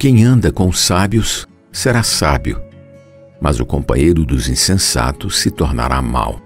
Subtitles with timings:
[0.00, 2.58] Quem anda com os sábios será sábio,
[3.38, 6.40] mas o companheiro dos insensatos se tornará mau.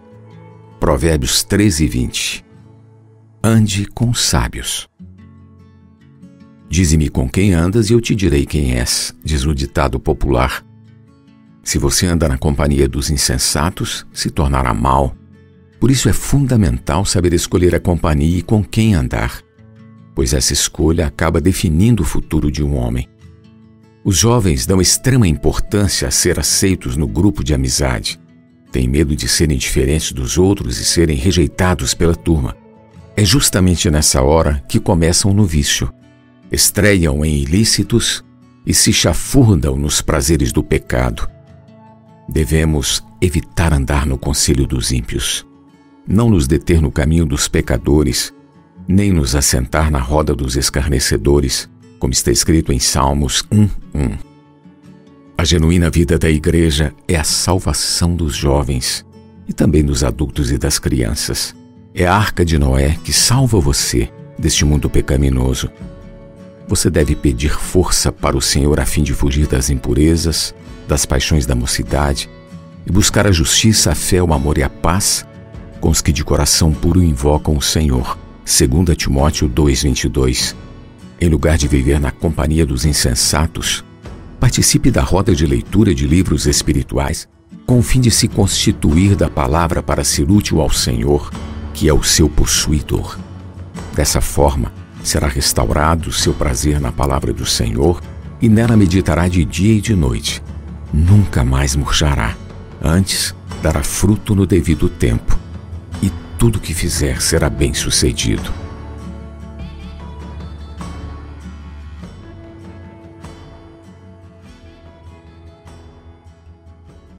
[0.80, 2.44] Provérbios 13, 20.
[3.44, 4.88] Ande com os sábios.
[6.68, 10.66] Dize-me com quem andas e eu te direi quem és, diz o ditado popular.
[11.62, 15.14] Se você anda na companhia dos insensatos, se tornará mal.
[15.78, 19.40] Por isso é fundamental saber escolher a companhia e com quem andar,
[20.12, 23.13] pois essa escolha acaba definindo o futuro de um homem.
[24.04, 28.20] Os jovens dão extrema importância a ser aceitos no grupo de amizade.
[28.70, 32.54] Têm medo de serem diferentes dos outros e serem rejeitados pela turma.
[33.16, 35.90] É justamente nessa hora que começam no vício.
[36.52, 38.22] Estreiam em ilícitos
[38.66, 41.26] e se chafurdam nos prazeres do pecado.
[42.28, 45.46] Devemos evitar andar no conselho dos ímpios,
[46.06, 48.34] não nos deter no caminho dos pecadores,
[48.86, 54.18] nem nos assentar na roda dos escarnecedores, como está escrito em Salmos 1:1.
[55.36, 59.04] A genuína vida da igreja é a salvação dos jovens
[59.48, 61.54] e também dos adultos e das crianças.
[61.94, 65.70] É a arca de Noé que salva você deste mundo pecaminoso.
[66.66, 70.54] Você deve pedir força para o Senhor a fim de fugir das impurezas,
[70.88, 72.28] das paixões da mocidade
[72.86, 75.26] e buscar a justiça, a fé, o amor e a paz
[75.80, 78.18] com os que de coração puro invocam o Senhor.
[78.46, 80.56] 2 Timóteo 2:22.
[81.24, 83.82] Em lugar de viver na companhia dos insensatos,
[84.38, 87.26] participe da roda de leitura de livros espirituais
[87.64, 91.30] com o fim de se constituir da palavra para ser útil ao Senhor,
[91.72, 93.18] que é o seu possuidor.
[93.94, 94.70] Dessa forma,
[95.02, 98.02] será restaurado o seu prazer na palavra do Senhor
[98.38, 100.42] e nela meditará de dia e de noite
[100.92, 102.36] nunca mais murchará.
[102.82, 105.38] Antes, dará fruto no devido tempo,
[106.02, 108.63] e tudo que fizer será bem sucedido.